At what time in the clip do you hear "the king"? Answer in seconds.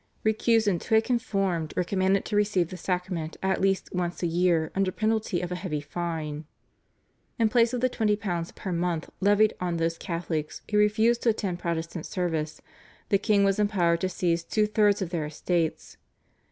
13.09-13.43